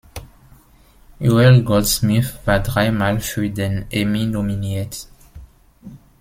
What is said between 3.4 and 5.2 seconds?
den Emmy nominiert.